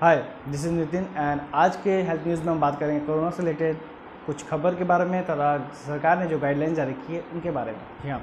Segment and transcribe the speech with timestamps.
[0.00, 0.16] Hi
[0.48, 3.80] this is Nitin and आज के health news में हम बात करेंगे कोरोना से रिलेटेड
[4.26, 7.72] कुछ खबर के बारे में तथा सरकार ने जो गाइडलाइन जारी की है उनके बारे
[7.72, 8.20] में। जी हाँ।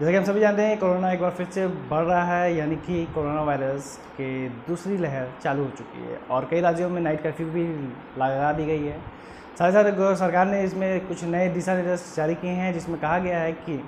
[0.00, 2.76] जैसा कि हम सभी जानते हैं कोरोना एक बार फिर से बढ़ रहा है, यानी
[2.76, 7.22] कि कोरोना वायरस के दूसरी लहर चालू हो चुकी है और कई राज्यों में नाइट
[7.22, 7.66] कर्फ्यू भी
[8.18, 8.98] लगा दी गई है।
[9.58, 13.18] साथ ही साथ सरकार ने इसमें कुछ नए दिशा निर्देश जारी किए हैं, जिसमें कहा
[13.20, 13.82] गया है कि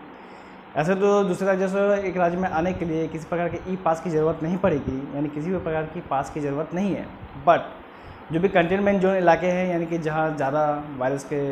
[0.75, 3.77] ऐसे तो दूसरे राज्य से एक राज्य में आने के लिए किसी प्रकार के ई
[3.85, 7.05] पास की ज़रूरत नहीं पड़ेगी, यानी किसी भी प्रकार की पास की ज़रूरत नहीं है।
[7.47, 10.65] बट जो भी कंटेनमेंट जोन इलाके हैं, यानी कि जहाँ ज़्यादा
[10.99, 11.43] वायरस के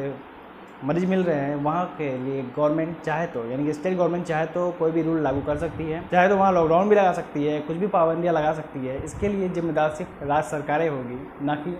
[0.86, 4.46] मरीज़ मिल रहे हैं, वहाँ के लिए गवर्नमेंट चाहे तो यानी कि स्टेट गवर्नमेंट चाहे
[4.48, 7.44] तो कोई भी रूल लागू कर सकती है। चाहे तो वहाँ लॉकडाउन भी लगा सकती
[7.44, 11.54] है, कुछ भी पाबंदियाँ लगा सकती है, इसके लिए जिम्मेदार सिर्फ़ राज्य सरकारें होगी, ना
[11.56, 11.77] कि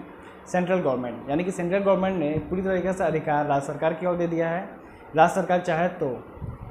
[0.47, 4.17] सेंट्रल गवर्नमेंट यानी कि सेंट्रल गवर्नमेंट ने पूरी तरीके से अधिकार राज्य सरकार की ओर
[4.17, 4.69] दे दिया है।
[5.17, 6.09] राज्य सरकार चाहे तो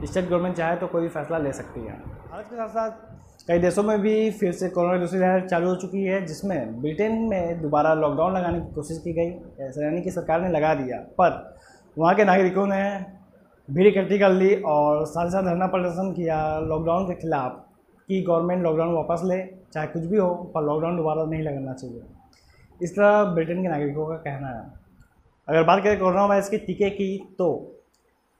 [0.04, 1.94] स्टेट गवर्नमेंट चाहे तो कोई भी फैसला ले सकती है।
[2.32, 5.76] भारत के साथ साथ कई देशों में भी फिर से कोरोना दूसरी लहर चालू हो
[5.76, 10.12] चुकी है जिसमें ब्रिटेन में दोबारा लॉकडाउन लगाने की कोशिश की गई। ऐसा यानी कि
[10.12, 11.56] सरकार ने लगा दिया पर
[11.98, 12.84] वहाँ के नागरिकों ने
[13.68, 17.60] भीड़ इकट्ठी कर ली और साथ ही साथ धरना प्रदर्शन किया लॉकडाउन के खिलाफ
[18.10, 19.38] कि गवर्नमेंट लॉकडाउन वापस ले
[19.74, 22.02] चाहे कुछ भी हो पर लॉकडाउन दोबारा नहीं लगाना चाहिए।
[22.80, 24.64] इस तरह ब्रिटेन के नागरिकों का कहना है।
[25.48, 27.48] अगर बात करें कोरोना वायरस के टीके की तो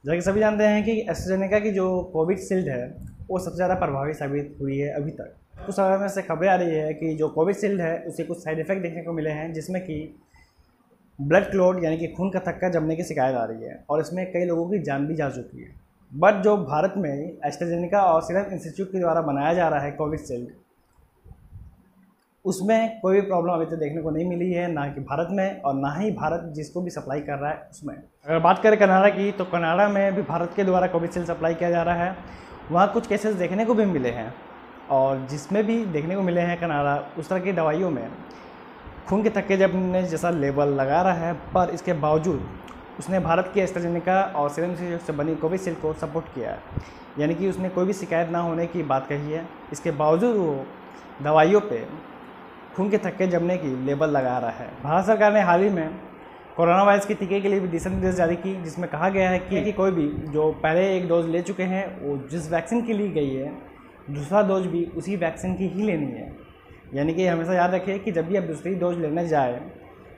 [0.04, 2.86] जैसे कि सभी जानते हैं कि एस्ट्रेजेनेका की जो कोविड शील्ड है,
[3.28, 5.34] वो सबसे ज़्यादा प्रभावी साबित हुई है अभी तक।
[5.66, 8.38] कुछ समय में से खबरें आ रही है कि जो कोविड शील्ड है, उसे कुछ
[8.38, 10.14] साइड इफ़ेक्ट देखने को मिले हैं, जिसमें कि
[11.18, 14.24] ब्लड क्लोड यानी कि खून का थक्का जमने की शिकायत आ रही है और इसमें
[14.32, 15.70] कई लोगों की जान भी जा चुकी है।
[16.12, 20.20] बट जो भारत में एस्ट्रेजेनिका और सीरम इंस्टीट्यूट के द्वारा बनाया जा रहा है कोविड
[20.20, 20.48] शील्ड
[22.44, 25.60] उसमें कोई भी प्रॉब्लम अभी तक देखने को नहीं मिली है, ना कि भारत में
[25.60, 29.08] और ना ही भारत जिसको भी सप्लाई कर रहा है उसमें। अगर बात करें कनाडा
[29.08, 32.16] की तो कनाडा में भी भारत के द्वारा कोविशील्ड सप्लाई किया जा रहा है।
[32.70, 34.34] वहाँ कुछ केसेस देखने को भी मिले हैं
[34.90, 38.10] और जिसमें भी देखने को मिले हैं कनाडा, उस तरह की दवाइयों में,
[39.08, 42.48] खून के थक्के जब ने जैसा लेबल लगा रहा है, पर इसके बावजूद
[42.98, 46.58] उसने भारत की एस्ट्राजेनिका और सीरम से बनी कोविशील्ड को सपोर्ट किया है।
[47.18, 50.64] यानी कि उसने कोई भी शिकायत ना होने की बात कही है। इसके बावजूद वो
[51.22, 51.86] दवाइयों पे
[52.76, 55.88] खून के थक्के जमने की लेबल लगा रहा है। भारत सरकार ने हाल ही में
[56.56, 59.38] कोरोना वायरस के टीके के लिए भी दिशा निर्देश जारी की जिसमें कहा गया है
[59.38, 62.92] कि, कि कोई भी जो पहले एक डोज ले चुके हैं वो जिस वैक्सीन की
[62.92, 63.52] ली गई है
[64.10, 66.34] दूसरा डोज भी उसी वैक्सीन की ही लेनी है।
[66.94, 69.60] यानी कि हमेशा याद रखें कि जब भी आप दूसरी डोज लेने जाए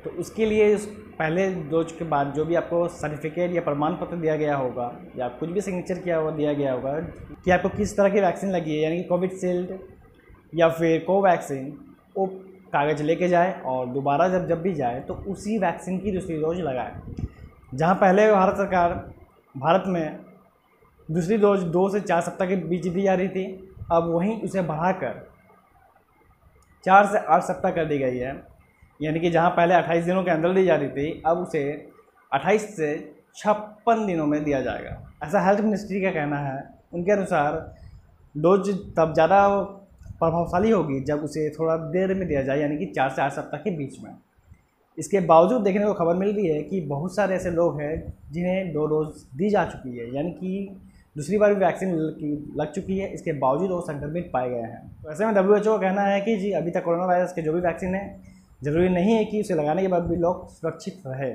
[0.05, 0.87] तो उसके लिए उस
[1.19, 5.29] पहले डोज के बाद जो भी आपको सर्टिफिकेट या प्रमाण पत्र दिया गया होगा या
[5.41, 6.93] कुछ भी सिग्नेचर किया हुआ दिया गया होगा
[7.45, 9.79] कि आपको किस तरह की वैक्सीन लगी है यानी कि कोविडशील्ड
[10.55, 11.73] या फिर कोवैक्सीन
[12.17, 12.27] वो
[12.75, 16.61] कागज़ लेके जाए और दोबारा जब जब भी जाए तो उसी वैक्सीन की दूसरी डोज
[16.61, 16.95] लगाए।
[17.75, 18.93] जहाँ पहले भारत सरकार,
[19.55, 20.19] भारत में
[21.09, 23.45] दूसरी डोज दो से चार सप्ताह के बीच दी जा रही थी,
[23.93, 25.23] अब वहीं उसे बढ़ाकर
[26.85, 28.33] चार से आठ सप्ताह कर दी गई है।
[29.01, 31.63] यानी कि जहाँ पहले अट्ठाईस दिनों के अंदर दी जा रही थी, अब उसे
[32.33, 32.89] अट्ठाईस से
[33.37, 36.63] छप्पन दिनों में दिया जाएगा। ऐसा हेल्थ मिनिस्ट्री का कहना है,
[36.93, 37.75] उनके अनुसार
[38.35, 39.47] डोज तब ज़्यादा
[40.21, 43.61] प्रभावशाली होगी जब उसे थोड़ा देर में दिया जाए, यानी कि चार से आठ सप्ताह
[43.61, 44.15] के बीच में।
[44.99, 47.95] इसके बावजूद देखने को खबर मिल रही है कि बहुत सारे ऐसे लोग हैं
[48.33, 50.77] जिन्हें दो डोज दी जा चुकी है, यानी कि
[51.17, 51.95] दूसरी बार भी वैक्सीन
[52.57, 55.79] लग चुकी है। इसके बावजूद वो संक्रमित पाए गए हैं। तो ऐसे में डब्ल्यूएचओ का
[55.79, 58.21] कहना है कि जी, अभी तक कोरोना वायरस के जो भी वैक्सीन है,
[58.63, 61.31] ज़रूरी नहीं है कि उसे लगाने के बाद भी लोग सुरक्षित रहे।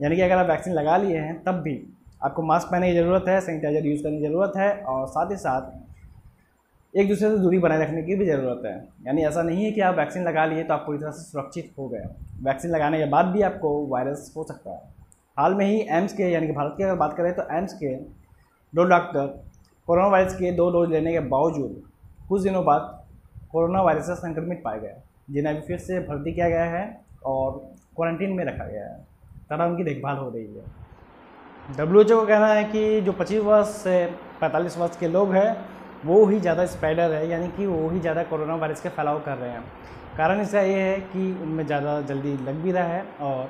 [0.00, 1.80] यानी कि अगर आप वैक्सीन लगा लिए हैं, तब भी
[2.22, 5.36] आपको मास्क पहनने की ज़रूरत है, सैनिटाइजर यूज़ करने की ज़रूरत है, और साथ ही
[5.36, 5.70] साथ
[6.98, 8.72] एक दूसरे से दूरी बनाए रखने की भी ज़रूरत है।
[9.06, 11.72] यानी ऐसा नहीं है कि आप वैक्सीन लगा लिए तो आप पूरी तरह से सुरक्षित
[11.78, 12.04] हो गए।
[12.44, 14.82] वैक्सीन लगाने के बाद भी आपको वायरस हो सकता है।
[15.36, 17.94] हाल में ही एम्स के, यानी कि भारत की अगर बात करें तो एम्स के
[18.72, 19.26] दो डॉक्टर
[19.88, 21.82] कोरोना वायरस के दो डोज लेने के बावजूद
[22.28, 23.06] कुछ दिनों बाद
[23.52, 24.96] कोरोना वायरस से संक्रमित पाए गए।
[25.30, 26.84] जिन्हें अभी फिर से भर्ती किया गया है
[27.26, 27.52] और
[27.96, 28.98] क्वारंटीन में रखा गया है।
[29.50, 34.04] तरह उनकी देखभाल हो रही है। डब्ल्यू का कहना है कि जो पच्चीस वर्ष से
[34.40, 35.50] पैंतालीस वर्ष के लोग हैं
[36.06, 39.36] वो ही ज़्यादा स्प्रेडर है, यानी कि वो ही ज़्यादा कोरोना वायरस के फैलाव कर
[39.36, 39.64] रहे हैं।
[40.16, 43.48] कारण इसका ये है कि उनमें ज़्यादा जल्दी लग भी रहा है और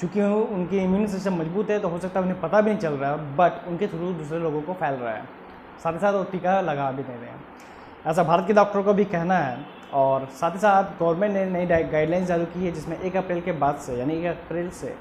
[0.00, 2.92] चूँकि उनकी इम्यून सिस्टम मज़बूत है तो हो सकता है उन्हें पता भी नहीं चल
[2.94, 5.22] रहा बट उनके थ्रू दूसरे लोगों को फैल रहा है।
[5.84, 7.40] साथ ही साथ वो टीका लगा भी नहीं रहे हैं।
[8.06, 9.56] ऐसा भारत के डॉक्टरों का भी कहना है
[9.94, 13.52] और साथ ही साथ गवर्नमेंट ने नई गाइडलाइंस जारी की है, जिसमें एक अप्रैल के
[13.54, 14.94] बाद से, यानी एक अप्रैल से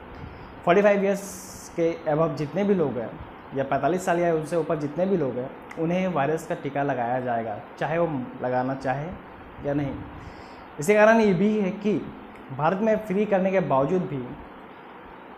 [0.66, 3.10] फोर्टी फाइव ईयर्स के अबव जितने भी लोग हैं
[3.56, 7.20] या पैंतालीस साल या उनसे ऊपर जितने भी लोग हैं, उन्हें वायरस का टीका लगाया
[7.20, 8.08] जाएगा, चाहे वो
[8.44, 9.08] लगाना चाहे
[9.66, 9.94] या नहीं।
[10.80, 11.94] इसी कारण ये भी है कि
[12.58, 14.24] भारत में फ्री करने के बावजूद भी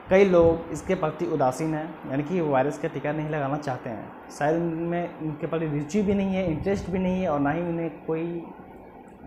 [0.10, 4.30] कई लोग इसके प्रति उदासीन हैं, यानी कि वायरस का टीका नहीं लगाना चाहते हैं।
[4.38, 7.62] शायद उनमें उनके प्रति रुचि भी नहीं है इंटरेस्ट भी नहीं है, और ना ही
[7.62, 8.44] उन्हें कोई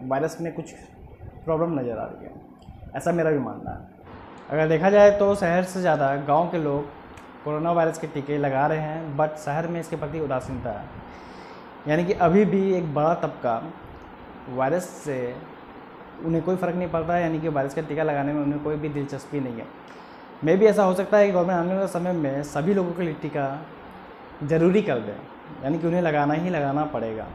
[0.02, 0.72] वायरस में कुछ
[1.44, 2.32] प्रॉब्लम नज़र आ रही है।
[2.96, 3.96] ऐसा मेरा भी मानना है।
[4.50, 6.96] अगर देखा जाए तो शहर से ज़्यादा गाँव के लोग
[7.44, 10.84] कोरोना वायरस के टीके लगा रहे हैं बट शहर में इसके प्रति उदासीनता है।
[11.88, 13.62] यानी कि अभी भी एक बड़ा तबका
[14.50, 15.34] वायरस से
[16.26, 18.76] उन्हें कोई फ़र्क नहीं पड़ता है, यानी कि वायरस का टीका लगाने में उन्हें कोई
[18.76, 19.66] भी दिलचस्पी नहीं है।
[20.44, 23.02] मे भी ऐसा हो सकता है कि गवर्नमेंट आने वाले समय में सभी लोगों के
[23.02, 23.46] लिए टीका
[24.44, 25.16] ज़रूरी कर दें,
[25.64, 27.26] यानी कि उन्हें लगाना ही लगाना पड़ेगा।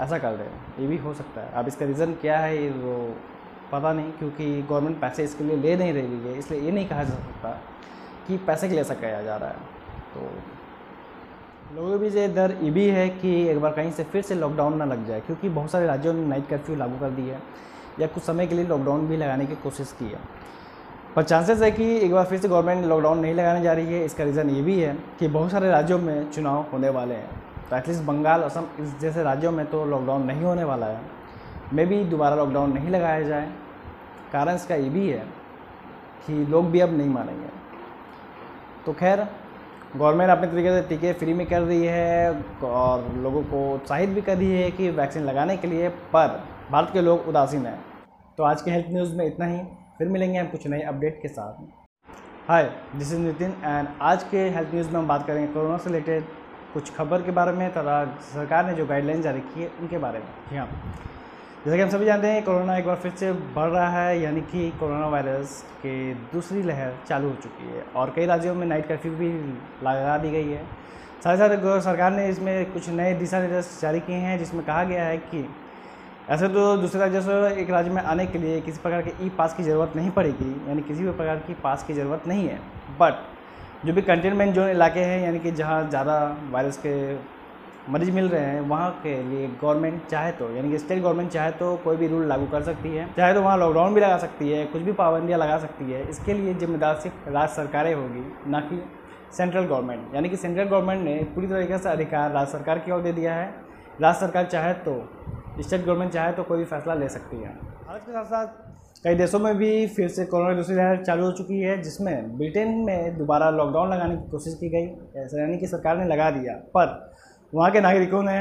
[0.00, 0.50] ऐसा कर दें,
[0.80, 3.14] ये भी हो सकता है। अब इसका रीज़न क्या है, ये वो
[3.72, 7.04] पता नहीं, क्योंकि गवर्नमेंट पैसे इसके लिए ले नहीं रही है, इसलिए ये नहीं कहा
[7.04, 7.58] जा सकता।
[8.28, 9.74] कि पैसे के लिए ऐसा किया जा रहा है।
[10.14, 10.30] तो
[11.76, 14.76] लोगों के बीच डर ये भी है कि एक बार कहीं से फिर से लॉकडाउन
[14.76, 17.42] ना लग जाए, क्योंकि बहुत सारे राज्यों ने नाइट कर्फ्यू लागू कर दी है,
[18.00, 20.18] या कुछ समय के लिए लॉकडाउन भी लगाने की कोशिश की है।
[21.16, 24.04] पर चांसेस है कि एक बार फिर से गवर्नमेंट लॉकडाउन नहीं लगाने जा रही है,
[24.04, 27.76] इसका रीज़न ये भी है कि बहुत सारे राज्यों में चुनाव होने वाले हैं। तो
[27.76, 31.00] एटलीस्ट बंगाल असम इस जैसे राज्यों में तो लॉकडाउन नहीं होने वाला है।
[31.72, 33.50] मे भी दोबारा लॉकडाउन नहीं लगाया जाए।
[34.32, 35.24] कारण इसका ये भी है
[36.26, 37.45] कि लोग भी अब नहीं मानेंगे।
[38.86, 39.20] तो खैर,
[39.96, 44.22] गवर्नमेंट अपने तरीके से टीके फ्री में कर रही है और लोगों को उत्साहित भी
[44.22, 46.28] कर रही है कि वैक्सीन लगाने के लिए, पर
[46.70, 47.78] भारत के लोग उदासीन हैं।
[48.38, 49.58] तो आज के हेल्थ न्यूज़ में इतना ही।
[49.98, 51.64] फिर मिलेंगे हम कुछ नए अपडेट के साथ।
[52.48, 55.90] Hi this is Nitin and आज के हेल्थ न्यूज़ में हम बात करेंगे कोरोना से
[55.90, 56.24] रिलेटेड
[56.74, 60.18] कुछ खबर के बारे में। तथा सरकार ने जो गाइडलाइन जारी की है उनके बारे
[60.18, 60.68] में। जी हाँ।
[61.66, 64.40] जैसा कि हम सभी जानते हैं, कोरोना एक बार फिर से बढ़ रहा है, यानी
[64.42, 65.94] कि कोरोना वायरस के
[66.32, 69.30] दूसरी लहर चालू हो चुकी है और कई राज्यों में नाइट कर्फ्यू भी
[69.84, 70.62] लगा दी गई है।
[71.24, 74.84] साथ ही साथ सरकार ने इसमें कुछ नए दिशा निर्देश जारी किए हैं, जिसमें कहा
[74.84, 75.44] गया है कि
[76.30, 79.28] ऐसे तो दूसरे राज्य से एक राज्य में आने के लिए किसी प्रकार के ई
[79.38, 82.60] पास की ज़रूरत नहीं पड़ेगी, यानी किसी भी प्रकार की पास की ज़रूरत नहीं है।
[83.00, 86.94] बट जो भी कंटेनमेंट जोन इलाके हैं, यानी कि जहाँ ज़्यादा वायरस के
[87.88, 91.50] मरीज़ मिल रहे हैं वहाँ के लिए गवर्नमेंट चाहे तो यानी कि स्टेट गवर्नमेंट चाहे
[91.50, 94.48] तो कोई भी रूल लागू कर सकती है। चाहे तो वहाँ लॉकडाउन भी लगा सकती
[94.50, 98.60] है कुछ भी पाबंदियाँ लगा सकती है इसके लिए जिम्मेदार सिर्फ़ राज्य सरकारें होगी ना
[98.60, 98.82] कि
[99.36, 103.02] सेंट्रल गवर्नमेंट यानी कि सेंट्रल गवर्नमेंट ने पूरी तरीके से अधिकार राज्य सरकार की ओर
[103.02, 103.46] दे दिया है।
[104.02, 105.00] राज्य सरकार चाहे तो
[105.60, 107.54] स्टेट गवर्नमेंट चाहे तो कोई भी फैसला ले सकती है।
[107.86, 111.24] भारत के साथ साथ कई देशों में भी फिर से कोरोना की दूसरी लहर चालू
[111.24, 115.58] हो चुकी है जिसमें ब्रिटेन में दोबारा लॉकडाउन लगाने की कोशिश की गई। ऐसा यानी
[115.58, 116.94] कि सरकार ने लगा दिया पर
[117.56, 118.38] वहाँ के नागरिकों ने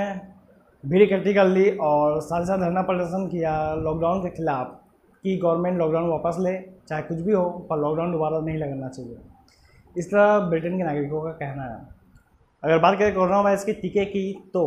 [0.83, 4.73] भीड़ इकट्ठी कर ली और साथ ही साथ धरना प्रदर्शन किया लॉकडाउन के खिलाफ
[5.23, 6.53] कि गवर्नमेंट लॉकडाउन वापस ले,
[6.89, 9.17] चाहे कुछ भी हो, पर लॉकडाउन दोबारा नहीं लगाना चाहिए।
[9.95, 11.79] इस तरह ब्रिटेन के नागरिकों का कहना है।
[12.63, 14.65] अगर बात करें कोरोना वायरस के टीके की तो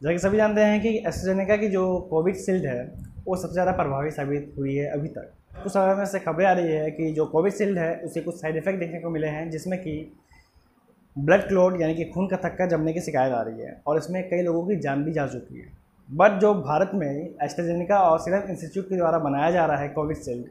[0.00, 2.80] जैसा कि सभी जानते हैं कि एस्ट्रेजेनेका की जो कोविड शील्ड है,
[3.26, 5.32] वो सबसे ज़्यादा प्रभावी साबित हुई है अभी तक।
[5.62, 8.40] कुछ समय में से खबरें आ रही है कि जो कोविड शील्ड है, उसे कुछ
[8.40, 9.98] साइड इफ़ेक्ट देखने को मिले हैं, जिसमें कि
[11.18, 14.22] ब्लड क्लोट यानी कि खून का थक्का जमने की शिकायत आ रही है और इसमें
[14.30, 15.66] कई लोगों की जान भी जा चुकी है।
[16.08, 17.10] बट जो भारत में
[17.42, 20.46] एस्ट्राजेनिका और सिरम इंस्टीट्यूट के द्वारा बनाया जा रहा है कोविड शील्ड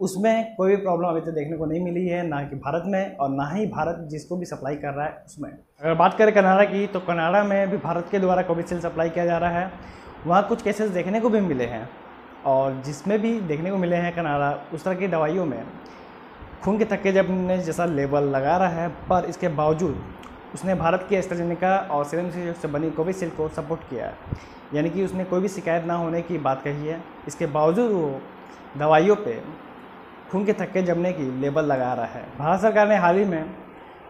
[0.00, 3.16] उसमें कोई भी प्रॉब्लम अभी तक देखने को नहीं मिली है, ना कि भारत में
[3.16, 6.64] और ना ही भारत जिसको भी सप्लाई कर रहा है उसमें। अगर बात करें कनाडा
[6.64, 9.70] की तो कनाडा में भी भारत के द्वारा कोविशील्ड सप्लाई किया जा रहा है।
[10.26, 11.88] वहाँ कुछ केसेस देखने को भी मिले हैं
[12.46, 15.62] और जिसमें भी देखने को मिले हैं कनाडा, उस तरह की दवाइयों में
[16.62, 20.02] खून के थक्के जब ने जैसा लेबल लगा रहा है पर इसके बावजूद
[20.54, 24.14] उसने भारत की एस्ट्राजेनिका और सीरम से बनी कोविशील्ड को सपोर्ट किया है।
[24.74, 28.20] यानी कि उसने कोई भी शिकायत ना होने की बात कही है। इसके बावजूद वो
[28.78, 29.40] दवाइयों पे
[30.30, 33.44] खून के थक्के जमने की लेबल लगा रहा है। भारत सरकार ने हाल ही में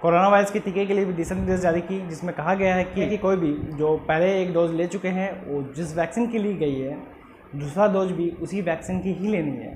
[0.03, 2.85] कोरोना वायरस के टीके के लिए भी दिशा निर्देश जारी की जिसमें कहा गया है
[2.85, 6.39] कि, कि कोई भी जो पहले एक डोज ले चुके हैं वो जिस वैक्सीन की
[6.39, 6.97] ली गई है
[7.57, 9.75] दूसरा डोज भी उसी वैक्सीन की ही लेनी है।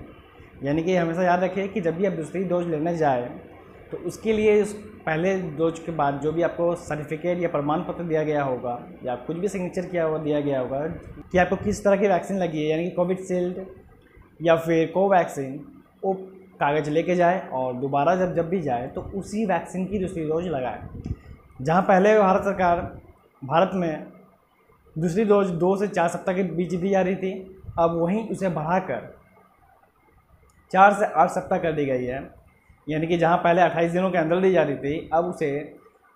[0.64, 3.28] यानी कि हमेशा याद रखें कि जब भी आप दूसरी डोज लेने जाए
[3.90, 4.72] तो उसके लिए उस
[5.06, 9.14] पहले डोज के बाद जो भी आपको सर्टिफिकेट या प्रमाण पत्र दिया गया होगा, या
[9.16, 10.80] कुछ भी सिग्नेचर किया हुआ, दिया गया होगा,
[11.32, 13.64] कि आपको किस तरह की वैक्सीन लगी है, यानी कि कोविडशील्ड
[14.40, 15.60] या फिर कोवैक्सीन
[16.04, 16.12] वो
[16.60, 20.46] कागज़ लेके जाए और दोबारा जब जब भी जाए तो उसी वैक्सीन की दूसरी डोज
[20.46, 20.80] लगाए।
[21.62, 22.80] जहाँ पहले भारत सरकार,
[23.42, 24.06] भारत में
[24.96, 27.32] दूसरी डोज दो से चार सप्ताह के बीच दी जा रही थी,
[27.78, 29.14] अब वहीं उसे बढ़ाकर
[30.72, 32.20] चार से आठ सप्ताह कर दी गई है।
[32.86, 35.50] यानी कि जहाँ पहले अट्ठाईस दिनों के अंदर दी जा रही थी, अब उसे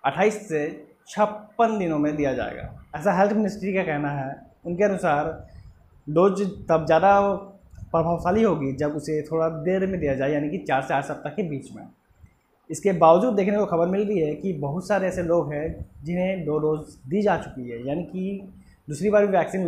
[0.03, 0.67] अट्ठाईस से
[1.09, 4.35] छप्पन दिनों में दिया जाएगा। ऐसा हेल्थ मिनिस्ट्री का कहना है।
[4.65, 5.27] उनके अनुसार
[6.07, 7.19] डोज तब ज़्यादा
[7.91, 11.33] प्रभावशाली होगी जब उसे थोड़ा देर में दिया जाए, यानी कि चार से आठ सप्ताह
[11.33, 11.87] के बीच में।
[12.69, 15.67] इसके बावजूद देखने को खबर मिल रही है कि बहुत सारे ऐसे लोग हैं
[16.03, 18.53] जिन्हें दो डोज दी जा चुकी है। यानी कि
[18.87, 19.63] दूसरी बार भी वैक्सीन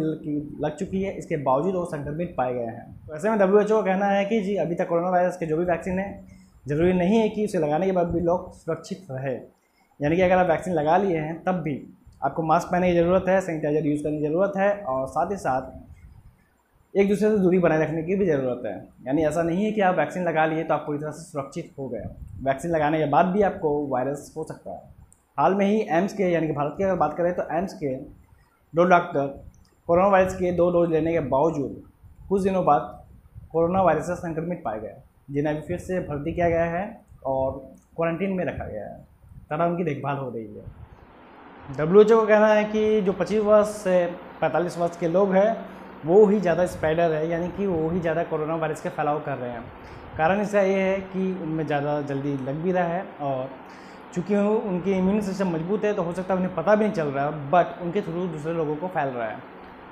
[0.61, 3.85] लग चुकी है, इसके बावजूद वो संक्रमित पाए गए हैं। तो ऐसे में डब्ल्यूएचओ का
[3.85, 6.25] कहना है कि जी, अभी तक कोरोना वायरस के जो भी वैक्सीन है,
[6.67, 9.33] ज़रूरी नहीं है कि उसे लगाने के बाद भी लोग सुरक्षित रहे।
[9.99, 11.81] यानी कि अगर आप वैक्सीन लगा लिए हैं, तब भी
[12.23, 15.37] आपको मास्क पहनने की ज़रूरत है सैनिटाइजर यूज़ करने की ज़रूरत है, और साथ ही
[15.37, 15.75] साथ
[16.93, 18.75] एक दूसरे से दूरी बनाए रखने की भी ज़रूरत है।
[19.07, 21.71] यानी ऐसा नहीं है कि आप वैक्सीन लगा लिए तो आप पूरी तरह से सुरक्षित
[21.79, 22.03] हो गए।
[22.43, 24.81] वैक्सीन लगाने के बाद भी आपको वायरस हो सकता है।
[25.37, 27.95] हाल में ही एम्स के, यानी कि भारत की अगर बात करें तो एम्स के
[28.77, 29.27] दो डॉक्टर
[29.87, 31.83] कोरोना वायरस के दो डोज लेने के बावजूद
[32.29, 32.81] कुछ दिनों बाद
[33.51, 34.95] कोरोना वायरस से संक्रमित पाए गए
[35.31, 36.83] जिन्हें अभी फिर से भर्ती किया गया है
[37.25, 37.51] और
[37.95, 38.99] क्वारंटीन में रखा गया है।
[39.51, 43.39] तथा उनकी देखभाल हो रही है। डब्ल्यू एच ओ का कहना है कि जो 25
[43.43, 43.95] वर्ष से
[44.41, 45.49] 45 वर्ष के लोग हैं,
[46.05, 49.37] वो ही ज़्यादा स्प्रेडर है, यानी कि वो ही ज़्यादा कोरोना वायरस के फैलाव कर
[49.37, 49.63] रहे हैं।
[50.17, 53.49] कारण इसका ये है कि उनमें ज़्यादा जल्दी लग भी रहा है और
[54.17, 57.07] चूँकि उनकी इम्यून सिस्टम मज़बूत है तो हो सकता है उन्हें पता भी नहीं चल
[57.07, 59.37] रहा है बट उनके थ्रू दूसरे लोगों को फैल रहा है।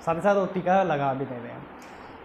[0.05, 1.65] साथ ही साथ वो टीका लगा भी नहीं रहे हैं।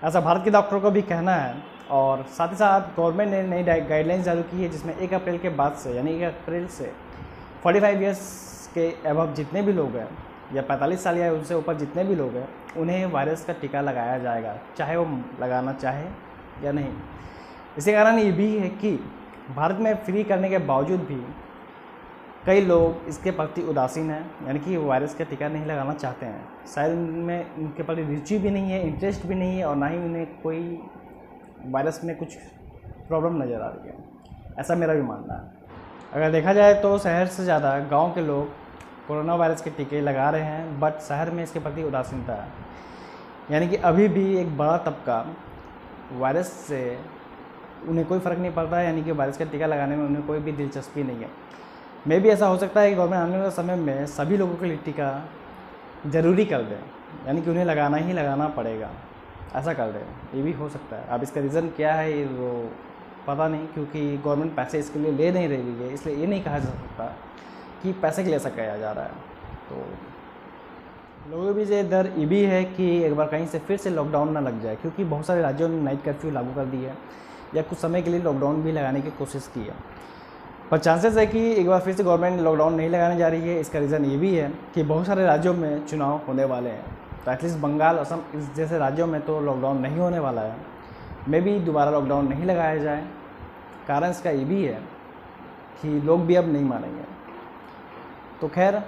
[0.05, 1.55] ऐसा भारत के डॉक्टरों का भी कहना है,
[1.91, 5.49] और साथ ही साथ गवर्नमेंट ने नई गाइडलाइंस जारी की है, जिसमें एक अप्रैल के
[5.49, 6.93] बाद से, यानी एक अप्रैल से
[7.65, 10.09] 45 ईयर्स के अबव जितने भी लोग हैं,
[10.55, 14.19] या 45 साल या उससे ऊपर जितने भी लोग हैं, उन्हें वायरस का टीका लगाया
[14.19, 15.05] जाएगा, चाहे वो
[15.41, 16.07] लगाना चाहे
[16.65, 16.93] या नहीं।
[17.79, 18.97] इसी कारण ये भी है कि
[19.57, 21.21] भारत में फ्री करने के बावजूद भी
[22.47, 26.67] कई लोग इसके प्रति उदासीन हैं, यानी कि वायरस का टीका नहीं लगाना चाहते हैं।
[26.67, 29.99] शायद उनमें, उनके प्रति रुचि भी नहीं है इंटरेस्ट भी नहीं है, और ना ही
[29.99, 30.79] उन्हें कोई
[31.67, 32.35] वायरस में कुछ
[33.09, 33.97] प्रॉब्लम नज़र आ रही है।
[34.59, 35.59] ऐसा मेरा भी मानना है।
[36.13, 38.49] अगर देखा जाए तो शहर से ज़्यादा गाँव के लोग
[39.09, 42.49] कोरोना वायरस के टीके लगा रहे हैं बट शहर में इसके प्रति उदासीनता है।
[43.51, 45.25] यानी कि अभी भी एक बड़ा तबका
[46.13, 46.99] वायरस से
[47.89, 50.53] उन्हें कोई फ़र्क नहीं पड़ता, यानी कि वायरस का टीका लगाने में उन्हें कोई भी
[50.53, 51.29] दिलचस्पी नहीं है।
[52.07, 54.67] मे भी ऐसा हो सकता है कि गवर्नमेंट आने वाले समय में सभी लोगों के
[54.67, 55.09] लिए टीका
[56.07, 56.79] ज़रूरी कर दें,
[57.27, 58.91] यानी कि उन्हें लगाना ही लगाना पड़ेगा।
[59.57, 60.01] ऐसा कर दें,
[60.35, 62.71] ये भी हो सकता है। अब इसका रीज़न क्या है, ये वो
[63.27, 66.59] पता नहीं, क्योंकि गवर्नमेंट पैसे इसके लिए ले नहीं रही है, इसलिए ये नहीं कहा
[66.59, 67.05] जा सकता
[67.83, 69.29] कि पैसे के लिए ऐसा किया जा रहा है।
[69.69, 69.85] तो
[71.31, 73.91] लोगों के बीच ये डर ये भी है कि एक बार कहीं से फिर से
[73.91, 76.97] लॉकडाउन ना लग जाए, क्योंकि बहुत सारे राज्यों ने नाइट कर्फ्यू लागू कर दी है,
[77.55, 79.75] या कुछ समय के लिए लॉकडाउन भी लगाने की कोशिश की है।
[80.71, 83.59] पर चांसेस है कि एक बार फिर से गवर्नमेंट लॉकडाउन नहीं लगाने जा रही है,
[83.61, 87.33] इसका रीज़न ये भी है कि बहुत सारे राज्यों में चुनाव होने वाले हैं। तो
[87.33, 90.57] एटलीस्ट बंगाल असम इस जैसे राज्यों में तो लॉकडाउन नहीं होने वाला है।
[91.29, 93.03] मे भी दोबारा लॉकडाउन नहीं लगाया जाए।
[93.89, 94.79] कारण इसका ये भी है
[95.83, 97.05] कि लोग भी अब नहीं मानेंगे।
[98.41, 98.81] तो खैर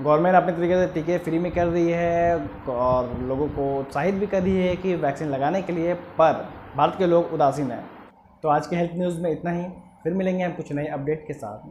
[0.00, 4.26] गवर्नमेंट अपने तरीके से टीके फ्री में कर रही है और लोगों को उत्साहित भी
[4.26, 7.84] कर रही है कि वैक्सीन लगाने के लिए, पर भारत के लोग उदासीन हैं।
[8.42, 9.64] तो आज के हेल्थ न्यूज़ में इतना ही।
[10.04, 11.70] फिर मिलेंगे हम कुछ नए अपडेट के साथ।